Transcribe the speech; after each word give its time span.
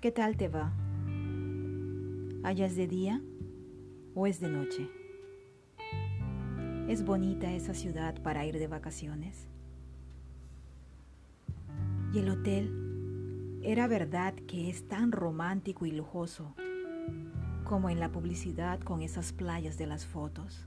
¿Qué 0.00 0.10
tal 0.10 0.38
te 0.38 0.48
va? 0.48 0.72
¿Allá 2.42 2.64
es 2.64 2.74
de 2.74 2.86
día 2.86 3.20
o 4.14 4.26
es 4.26 4.40
de 4.40 4.48
noche? 4.48 4.88
¿Es 6.88 7.04
bonita 7.04 7.52
esa 7.52 7.74
ciudad 7.74 8.14
para 8.22 8.46
ir 8.46 8.58
de 8.58 8.66
vacaciones? 8.66 9.46
¿Y 12.14 12.18
el 12.20 12.30
hotel 12.30 13.60
era 13.62 13.88
verdad 13.88 14.32
que 14.48 14.70
es 14.70 14.88
tan 14.88 15.12
romántico 15.12 15.84
y 15.84 15.90
lujoso 15.90 16.54
como 17.64 17.90
en 17.90 18.00
la 18.00 18.10
publicidad 18.10 18.80
con 18.80 19.02
esas 19.02 19.34
playas 19.34 19.76
de 19.76 19.86
las 19.86 20.06
fotos? 20.06 20.66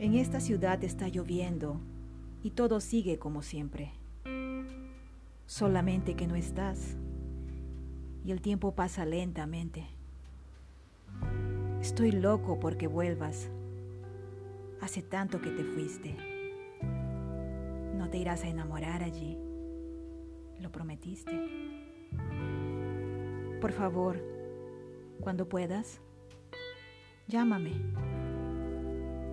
En 0.00 0.14
esta 0.14 0.40
ciudad 0.40 0.82
está 0.82 1.06
lloviendo 1.06 1.80
y 2.42 2.50
todo 2.50 2.80
sigue 2.80 3.20
como 3.20 3.42
siempre. 3.42 3.92
Solamente 5.46 6.16
que 6.16 6.26
no 6.26 6.34
estás 6.34 6.96
y 8.24 8.32
el 8.32 8.40
tiempo 8.40 8.74
pasa 8.74 9.04
lentamente. 9.04 9.86
Estoy 11.80 12.10
loco 12.10 12.58
porque 12.58 12.86
vuelvas. 12.86 13.50
Hace 14.80 15.02
tanto 15.02 15.40
que 15.40 15.50
te 15.50 15.62
fuiste. 15.62 16.16
No 17.94 18.08
te 18.08 18.16
irás 18.16 18.42
a 18.44 18.48
enamorar 18.48 19.02
allí. 19.02 19.38
Lo 20.58 20.72
prometiste. 20.72 21.38
Por 23.60 23.72
favor, 23.72 24.22
cuando 25.20 25.46
puedas, 25.46 26.00
llámame. 27.28 27.72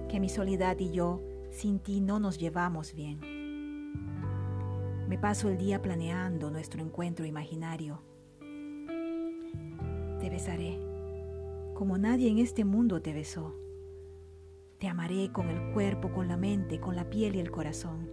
Que 0.09 0.19
mi 0.19 0.27
soledad 0.27 0.77
y 0.79 0.91
yo 0.91 1.21
sin 1.49 1.79
ti 1.79 2.01
no 2.01 2.19
nos 2.19 2.37
llevamos 2.37 2.93
bien. 2.93 3.19
Me 5.07 5.17
paso 5.17 5.49
el 5.49 5.57
día 5.57 5.81
planeando 5.81 6.51
nuestro 6.51 6.81
encuentro 6.81 7.25
imaginario 7.25 8.10
te 10.21 10.29
besaré 10.29 10.91
como 11.81 11.97
nadie 11.97 12.29
en 12.29 12.37
este 12.37 12.63
mundo 12.63 13.01
te 13.01 13.11
besó. 13.11 13.55
Te 14.77 14.87
amaré 14.87 15.31
con 15.31 15.49
el 15.49 15.73
cuerpo, 15.73 16.11
con 16.11 16.27
la 16.27 16.37
mente, 16.37 16.79
con 16.79 16.95
la 16.95 17.09
piel 17.09 17.35
y 17.35 17.39
el 17.39 17.49
corazón. 17.49 18.07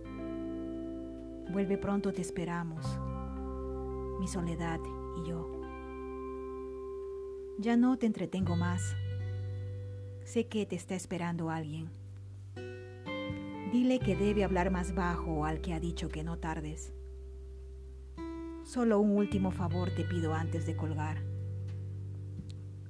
Vuelve 1.53 1.77
pronto, 1.77 2.15
te 2.15 2.23
esperamos, 2.23 2.87
mi 4.21 4.27
soledad 4.27 4.81
y 5.19 5.29
yo. 5.29 5.61
Ya 7.59 7.77
no 7.77 7.99
te 7.99 8.07
entretengo 8.07 8.57
más. 8.57 8.97
Sé 10.25 10.47
que 10.47 10.65
te 10.65 10.77
está 10.77 10.95
esperando 10.95 11.51
alguien. 11.51 11.91
Dile 13.71 13.99
que 13.99 14.17
debe 14.17 14.45
hablar 14.45 14.71
más 14.71 14.95
bajo 14.95 15.45
al 15.45 15.61
que 15.61 15.75
ha 15.75 15.79
dicho 15.79 16.09
que 16.09 16.25
no 16.25 16.39
tardes. 16.39 16.95
Solo 18.65 18.99
un 18.99 19.11
último 19.11 19.51
favor 19.51 19.91
te 19.95 20.05
pido 20.05 20.33
antes 20.33 20.65
de 20.65 20.75
colgar. 20.75 21.38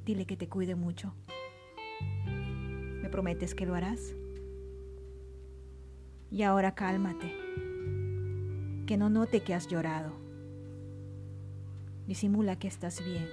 Dile 0.09 0.25
que 0.25 0.39
te 0.39 0.49
cuide 0.49 0.75
mucho. 0.75 1.13
¿Me 2.25 3.11
prometes 3.11 3.55
que 3.55 3.67
lo 3.67 3.75
harás? 3.75 4.15
Y 6.31 6.45
ahora 6.45 6.75
cálmate. 6.75 7.31
Que 8.87 8.97
no 8.97 9.11
note 9.11 9.41
que 9.41 9.53
has 9.53 9.69
llorado. 9.69 10.13
Disimula 12.07 12.59
que 12.59 12.69
estás 12.69 13.05
bien, 13.05 13.29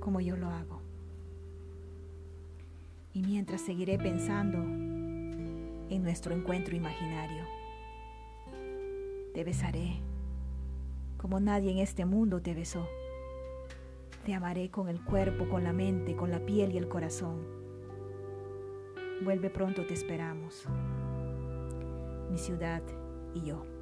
como 0.00 0.20
yo 0.20 0.36
lo 0.36 0.50
hago. 0.50 0.82
Y 3.14 3.22
mientras 3.22 3.62
seguiré 3.62 3.96
pensando 3.96 4.58
en 4.58 6.02
nuestro 6.02 6.34
encuentro 6.34 6.76
imaginario, 6.76 7.46
te 9.32 9.44
besaré 9.44 10.02
como 11.16 11.40
nadie 11.40 11.70
en 11.70 11.78
este 11.78 12.04
mundo 12.04 12.42
te 12.42 12.52
besó. 12.52 12.86
Te 14.30 14.36
amaré 14.36 14.70
con 14.70 14.88
el 14.88 15.02
cuerpo, 15.02 15.48
con 15.48 15.64
la 15.64 15.72
mente, 15.72 16.14
con 16.14 16.30
la 16.30 16.38
piel 16.46 16.70
y 16.72 16.78
el 16.78 16.86
corazón. 16.86 17.44
Vuelve 19.24 19.50
pronto, 19.50 19.84
te 19.84 19.94
esperamos. 19.94 20.68
Mi 22.30 22.38
ciudad 22.38 22.80
y 23.34 23.40
yo. 23.40 23.79